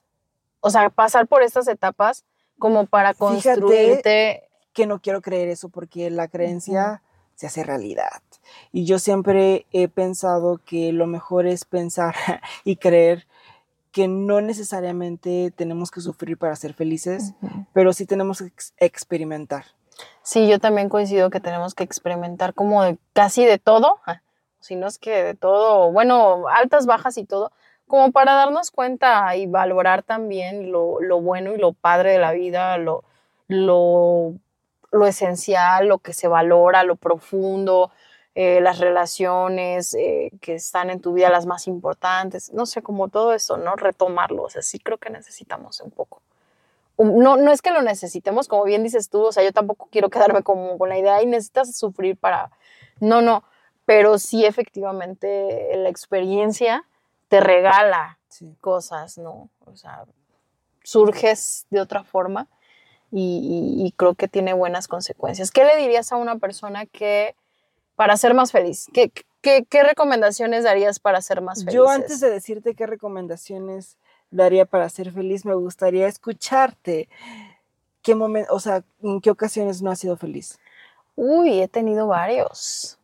[0.61, 2.23] o sea, pasar por estas etapas
[2.57, 4.48] como para Fíjate construirte.
[4.79, 7.01] Que no quiero creer eso porque la creencia
[7.35, 8.21] se hace realidad.
[8.71, 12.15] Y yo siempre he pensado que lo mejor es pensar
[12.63, 13.27] y creer
[13.91, 17.33] que no necesariamente tenemos que sufrir para ser felices,
[17.73, 19.65] pero sí tenemos que ex- experimentar.
[20.23, 24.21] Sí, yo también coincido que tenemos que experimentar como de casi de todo, ah,
[24.61, 27.51] si no es que de todo, bueno, altas, bajas y todo,
[27.85, 32.31] como para darnos cuenta y valorar también lo, lo bueno y lo padre de la
[32.31, 33.03] vida, lo,
[33.49, 34.35] lo
[34.91, 37.91] lo esencial, lo que se valora, lo profundo,
[38.35, 43.09] eh, las relaciones eh, que están en tu vida, las más importantes, no sé, como
[43.09, 43.75] todo eso, ¿no?
[43.75, 46.21] Retomarlo, o sea, sí creo que necesitamos un poco.
[46.97, 50.09] No, no es que lo necesitemos, como bien dices tú, o sea, yo tampoco quiero
[50.09, 52.51] quedarme como con la idea y necesitas sufrir para...
[52.99, 53.43] No, no,
[53.85, 56.85] pero sí efectivamente la experiencia
[57.29, 58.19] te regala
[58.61, 59.49] cosas, ¿no?
[59.65, 60.05] O sea,
[60.83, 62.47] surges de otra forma
[63.11, 65.51] y, creo que tiene buenas consecuencias.
[65.51, 67.35] ¿Qué le dirías a una persona que
[67.95, 68.87] para ser más feliz?
[68.93, 71.73] ¿Qué, qué, recomendaciones darías para ser más feliz?
[71.73, 73.97] Yo antes de decirte qué recomendaciones
[74.31, 77.09] daría para ser feliz, me gustaría escucharte.
[78.01, 80.59] ¿Qué momento, o sea, en qué ocasiones no has sido feliz?
[81.15, 82.97] Uy, he tenido varios.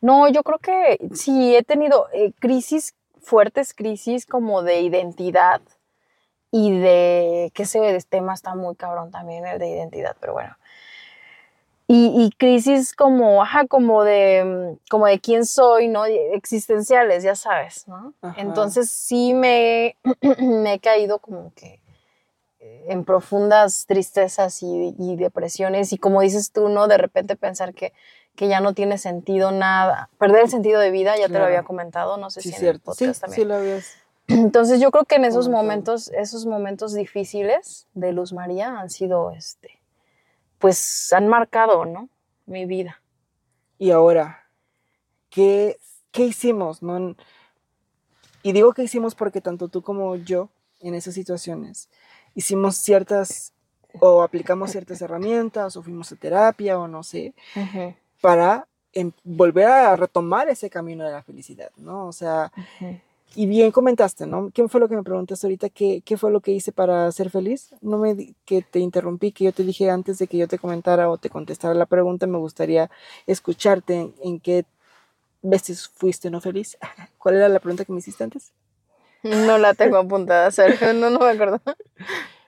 [0.00, 5.60] No, yo creo que sí, he tenido eh, crisis, fuertes crisis como de identidad
[6.50, 10.56] y de, que ese tema está muy cabrón también, el de identidad, pero bueno.
[11.90, 16.04] Y, crisis como, ajá, como de, como de quién soy, ¿no?
[16.04, 18.12] Existenciales, ya sabes, ¿no?
[18.36, 19.96] Entonces sí me,
[20.38, 21.80] me he caído como que
[22.60, 26.88] en profundas tristezas y, depresiones y como dices tú, ¿no?
[26.88, 27.94] De repente pensar que,
[28.36, 31.62] que ya no tiene sentido nada, perder el sentido de vida, ya te lo había
[31.62, 33.42] comentado, no sé si en el podcast también.
[33.42, 33.96] Sí, lo habías
[34.28, 39.32] entonces yo creo que en esos momentos, esos momentos difíciles de Luz María han sido,
[39.32, 39.80] este,
[40.58, 42.08] pues han marcado, ¿no?
[42.46, 43.00] Mi vida.
[43.78, 44.44] Y ahora,
[45.30, 45.78] ¿qué,
[46.10, 46.82] qué hicimos?
[46.82, 47.16] No?
[48.42, 51.88] Y digo que hicimos porque tanto tú como yo, en esas situaciones,
[52.34, 53.52] hicimos ciertas,
[53.98, 57.34] o aplicamos ciertas herramientas, o fuimos a terapia, o no sé,
[58.20, 62.06] para em, volver a retomar ese camino de la felicidad, ¿no?
[62.06, 62.52] O sea,
[63.34, 64.50] y bien comentaste, ¿no?
[64.52, 65.68] ¿Qué fue lo que me preguntaste ahorita?
[65.68, 67.74] ¿Qué, ¿Qué, fue lo que hice para ser feliz?
[67.80, 71.10] No me que te interrumpí, que yo te dije antes de que yo te comentara
[71.10, 72.90] o te contestara la pregunta, me gustaría
[73.26, 74.64] escucharte en, qué
[75.42, 76.78] veces fuiste no feliz.
[77.18, 78.52] ¿Cuál era la pregunta que me hiciste antes?
[79.22, 81.60] No la tengo apuntada, Sergio, no, no me acuerdo.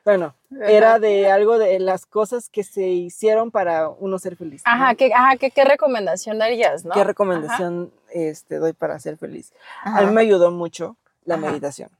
[0.04, 0.34] Bueno,
[0.66, 4.62] era de algo de las cosas que se hicieron para uno ser feliz.
[4.64, 6.94] Ajá, ¿qué, ajá ¿qué, recomendación darías, no?
[6.94, 9.52] ¿Qué recomendación este, doy para ser feliz?
[9.82, 11.90] A mí me ayudó mucho la meditación.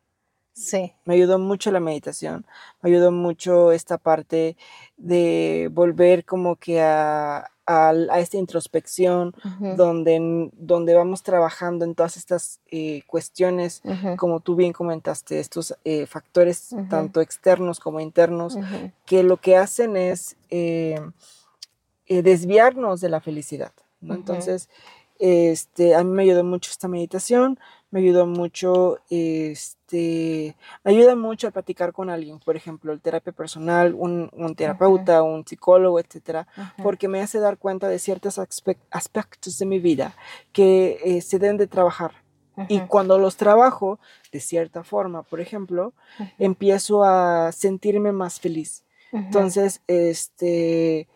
[0.52, 0.92] Sí.
[1.04, 2.44] Me ayudó mucho la meditación,
[2.82, 4.56] me ayudó mucho esta parte
[4.96, 9.34] de volver como que a, a, esta introspección
[9.76, 13.82] donde, donde vamos trabajando en todas estas eh, cuestiones,
[14.16, 18.58] como tú bien comentaste, estos eh, factores tanto externos como internos,
[19.06, 21.00] que lo que hacen es eh,
[22.08, 23.72] desviarnos de la felicidad.
[24.02, 24.68] Entonces,
[25.20, 27.58] este, a mí me ayudó mucho esta meditación,
[27.90, 33.32] me ayudó mucho, este, me ayuda mucho a platicar con alguien, por ejemplo, el terapia
[33.32, 36.46] personal, un, terapeuta, un psicólogo, etcétera,
[36.82, 38.40] porque me hace dar cuenta de ciertos
[38.90, 40.16] aspectos de mi vida
[40.52, 42.12] que eh, se deben de trabajar.
[42.68, 43.98] Y cuando los trabajo,
[44.32, 45.94] de cierta forma, por ejemplo,
[46.38, 48.84] empiezo a sentirme más feliz.
[49.12, 51.08] Entonces, este,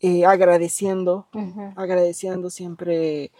[0.00, 1.26] eh, agradeciendo,
[1.76, 3.30] agradeciendo siempre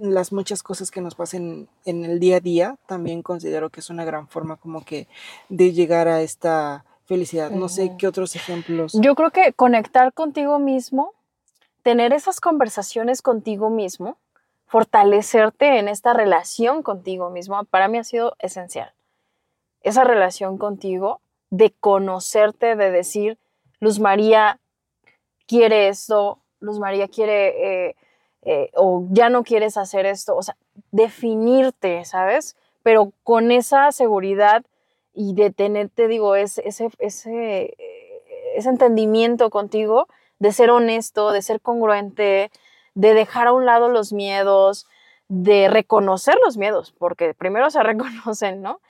[0.00, 3.90] las muchas cosas que nos pasen en el día a día, también considero que es
[3.90, 5.08] una gran forma como que
[5.48, 7.50] de llegar a esta felicidad.
[7.50, 8.92] No sé qué otros ejemplos.
[9.00, 11.12] Yo creo que conectar contigo mismo,
[11.82, 14.18] tener esas conversaciones contigo mismo,
[14.66, 18.92] fortalecerte en esta relación contigo mismo, para mí ha sido esencial.
[19.82, 23.38] Esa relación contigo, de conocerte, de decir,
[23.80, 24.58] Luz María,
[25.46, 27.96] quiere esto, Luz María quiere, eh,
[28.42, 30.56] eh, o ya no quieres hacer esto, o sea,
[30.90, 32.56] definirte, ¿sabes?
[32.82, 34.64] Pero con esa seguridad
[35.14, 37.76] y de tenerte, digo, ese, ese, ese,
[38.56, 42.50] ese entendimiento contigo, de ser honesto, de ser congruente,
[42.94, 44.86] de dejar a un lado los miedos,
[45.28, 48.80] de reconocer los miedos, porque primero se reconocen, ¿no?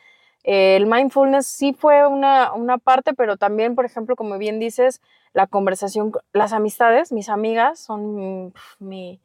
[0.45, 5.01] El mindfulness sí fue una, una, parte, pero también, por ejemplo, como bien dices,
[5.33, 9.21] la conversación, las amistades, mis amigas son mi,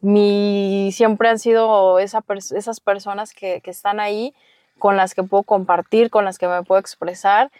[0.00, 2.24] mi siempre han sido esa,
[2.54, 4.34] esas personas que, que, están ahí,
[4.78, 7.52] con las que puedo compartir, con las que me puedo expresar.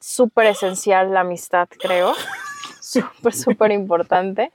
[0.00, 2.14] Súper esencial la amistad, creo.
[2.80, 4.50] Súper, súper importante.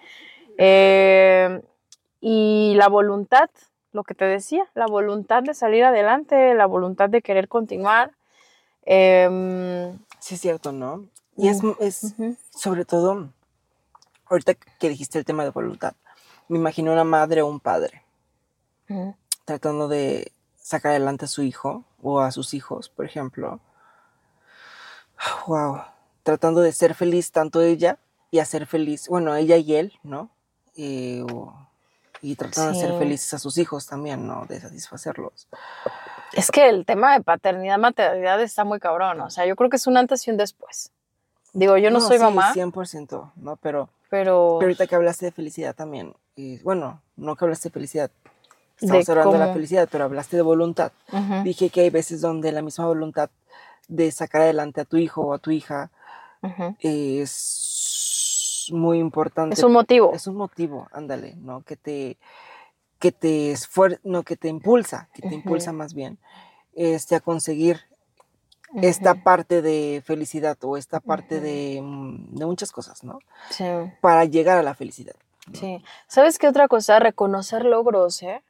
[0.57, 1.61] Eh,
[2.19, 3.49] y la voluntad,
[3.95, 8.11] lo que te decía, la voluntad de salir adelante, la voluntad de querer continuar.
[8.83, 11.05] Em, sí, es cierto, ¿no?
[11.37, 12.15] Y es, es
[12.51, 13.29] sobre todo,
[14.25, 15.93] ahorita que dijiste el tema de voluntad,
[16.49, 18.03] me imagino una madre o un padre
[19.45, 23.59] tratando de sacar adelante a su hijo o a sus hijos, por ejemplo.
[25.47, 25.81] Wow,
[26.23, 27.97] tratando de ser feliz tanto ella
[28.31, 30.29] y hacer feliz, bueno, ella y él, ¿no?
[30.75, 31.53] Eh, o-
[32.21, 32.97] y tratando de hacer Sí.
[32.97, 34.45] felices a sus hijos también, ¿no?
[34.47, 35.47] De satisfacerlos.
[36.33, 39.21] Es que el tema de paternidad, maternidad está muy cabrón.
[39.21, 40.91] O sea, yo creo que es un antes y un después.
[41.53, 43.55] Digo, yo no, soy sí, mamá, 100%, ¿no?
[43.57, 47.73] Pero, pero, pero ahorita que hablaste de felicidad también, y, bueno, no que hablaste de
[47.73, 48.11] felicidad,
[48.81, 50.91] De estamos hablando de la cómo- felicidad, pero hablaste de voluntad.
[51.13, 53.29] Ujú, Dije que hay veces donde la misma voluntad
[53.87, 55.91] de sacar adelante a tu hijo o a tu hija
[56.41, 56.75] ujú.
[56.79, 57.29] es
[58.71, 59.53] muy importante.
[59.53, 60.13] es un motivo.
[60.13, 61.61] es un motivo, ándale, ¿no?
[61.61, 62.17] Que te,
[62.99, 66.17] que te esfuer- no, que te impulsa, que te impulsa más bien,
[66.73, 67.81] este, a conseguir
[68.81, 73.19] esta parte de felicidad o esta parte de, mm, de muchas cosas, ¿no?
[73.49, 73.63] Sí,
[74.01, 75.15] Para llegar a la felicidad.
[75.47, 75.55] ¿no?
[75.59, 75.83] sí.
[76.07, 76.99] ¿Sabes qué otra cosa?
[76.99, 78.41] Reconocer logros, ¿eh?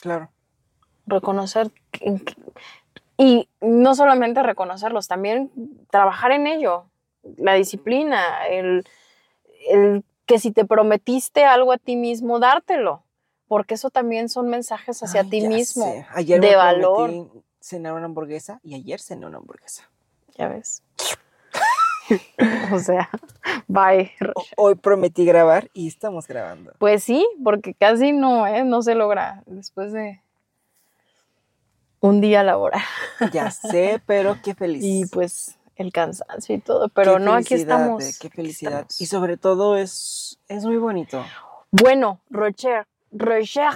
[0.00, 0.30] Claro.
[1.06, 1.72] reconocer
[3.16, 5.50] y no solamente reconocerlos, también
[5.90, 6.84] trabajar en ello,
[7.36, 8.86] la disciplina, el,
[9.70, 13.02] el que si te prometiste algo a ti mismo, dártelo,
[13.48, 16.06] porque eso también son mensajes hacia Ay, ti mismo, sé.
[16.14, 17.30] Ayer de me valor.
[17.60, 19.88] cenar una hamburguesa y ayer cené una hamburguesa.
[20.36, 20.82] ya ves.
[22.72, 23.10] o sea,
[23.66, 24.12] bye.
[24.56, 26.72] Hoy prometí grabar y estamos grabando.
[26.78, 28.64] Pues sí, porque casi no, ¿eh?
[28.64, 30.22] no se logra después de
[32.00, 32.80] un día laboral.
[33.32, 34.82] Ya sé, pero qué feliz.
[34.82, 38.04] Y pues el cansancio y todo, pero Qué no, aquí felicidad, estamos.
[38.04, 38.72] eh, Qué felicidad.
[38.80, 39.00] estamos.
[39.00, 41.24] Y sobre todo es, es muy bonito.
[41.70, 43.70] Bueno, Rocher, Rocher,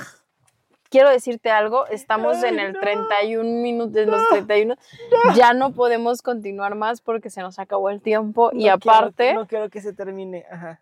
[0.91, 2.81] quiero decirte algo, estamos en el no.
[2.81, 4.75] 31 minutos, en los 31,
[5.37, 9.35] ya no podemos continuar más porque se nos acabó el tiempo y No quiero- aparte
[9.35, 10.45] no quiero que se termine.
[10.51, 10.81] Ajá.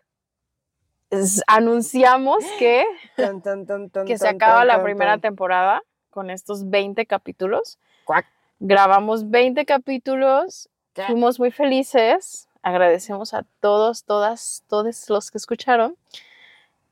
[1.09, 2.83] es- anunciamos que,
[3.15, 7.77] Tan, tan, tan, tan, que se acaba la primera temporada con estos 20 capítulos.
[8.05, 8.25] Cuac.
[8.59, 11.03] Grabamos 20 capítulos, ¿Qué?
[11.05, 15.95] fuimos muy felices, agradecemos a todos, todas, todos los que escucharon,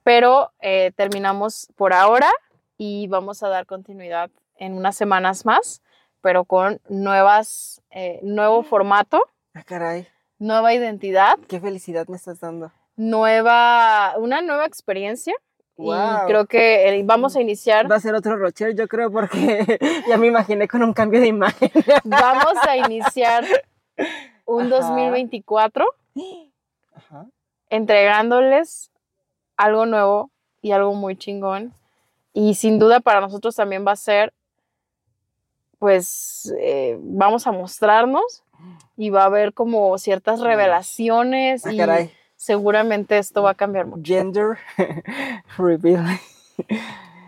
[0.03, 2.31] pero eh, terminamos por ahora
[2.77, 5.81] y vamos a dar continuidad en unas semanas más,
[6.21, 9.21] pero con nuevas, eh, nuevo formato,
[9.53, 10.07] Ah, caray.
[10.37, 12.71] nueva identidad, Qué felicidad me estás dando.
[12.95, 15.33] nueva, una nueva experiencia.
[15.77, 16.27] Y Guau.
[16.27, 20.27] creo que vamos a iniciar Va a ser otro Rocher, yo creo, porque ya me
[20.27, 21.71] imaginé con un cambio de imagen.
[22.03, 23.45] Vamos a iniciar
[24.45, 24.69] un Ajá.
[24.77, 25.85] 2024
[26.95, 27.25] Ajá.
[27.69, 28.91] entregándoles
[29.57, 30.31] algo nuevo
[30.61, 31.73] y algo muy chingón.
[32.33, 34.33] Y sin duda para nosotros también va a ser,
[35.79, 38.43] pues, eh, vamos a mostrarnos
[38.97, 40.43] y va a haber como ciertas Mm.
[40.43, 42.11] revelaciones Ah, y caray.
[42.35, 44.03] seguramente esto va a cambiar mucho.
[44.03, 44.57] Gender
[45.57, 46.19] reveal.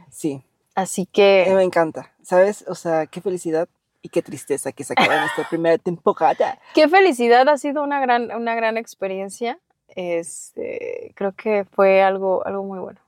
[0.09, 0.43] Sí,
[0.75, 1.07] Así eh,
[1.47, 2.11] que me encanta.
[2.23, 2.63] ¿Sabes?
[2.67, 3.67] O sea, qué felicidad
[4.01, 6.59] y qué tristeza que se acaba en esta primera temporada.
[6.73, 9.59] qué felicidad, ha sido una gran, una gran experiencia.
[9.89, 12.99] Este, creo que fue algo, algo muy bueno.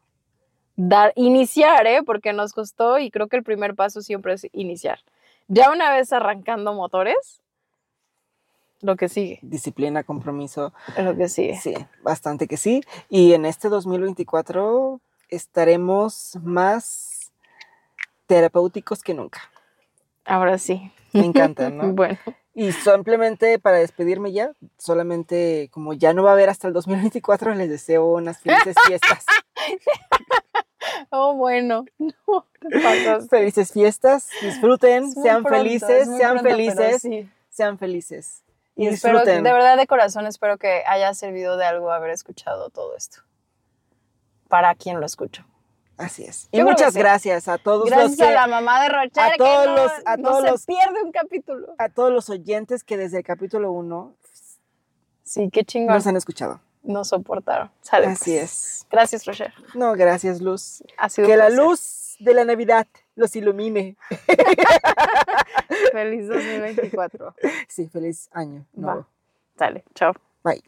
[0.76, 2.04] Dar, iniciar, ¿eh?
[2.04, 5.00] Porque nos costó y creo que el primer paso siempre es iniciar.
[5.48, 7.42] Ya una vez arrancando motores,
[8.82, 10.74] lo que sigue, Disciplina, compromiso.
[10.98, 11.56] lo que sigue.
[11.56, 12.82] Sí, bastante que sí.
[13.10, 17.32] Y en este 2024 estaremos más
[18.28, 19.53] terapéuticos que nunca.
[20.26, 20.92] Ahora sí.
[21.14, 21.84] Me encanta, ¿no?
[21.94, 22.18] Bueno,
[22.54, 27.54] Y simplemente para despedirme ya, solamente como ya no va a haber hasta el 2024,
[27.56, 29.26] les deseo unas felices fiestas.
[31.12, 31.86] oh, bueno.
[32.66, 37.30] No, felices fiestas, disfruten, sean pronto, felices, sean pronto, felices, sí.
[37.50, 38.42] sean felices.
[38.78, 39.44] Y Y espero, disfruten.
[39.44, 43.20] de verdad, de corazón, espero que haya servido de algo haber escuchado todo esto.
[44.48, 45.44] Para quien lo escuchó.
[46.04, 46.44] Así es.
[46.46, 49.24] Yo Y que muchas gracias a todos Gracias los que a la mamá de Rocher,
[49.24, 51.76] a que todos no, los- a no todos se los- pierde un capítulo.
[51.78, 54.16] a todos los oyentes que desde el capítulo 1
[55.24, 55.96] Sí, qué chingón.
[55.96, 56.60] nos han escuchado.
[56.84, 57.72] Nos soportaron.
[57.82, 58.44] Sale, Así pues.
[58.44, 58.88] es.
[58.92, 59.54] Gracias, Rocher.
[59.74, 60.84] No, gracias, Luz.
[60.98, 63.96] Ha sido Que la luz de la Navidad los ilumine.
[65.92, 67.36] Feliz 2024.
[67.68, 68.66] Sí, feliz año.
[68.76, 68.82] Va.
[68.82, 69.08] nuevo.
[69.58, 70.14] Sale, chao.
[70.44, 70.64] Bye.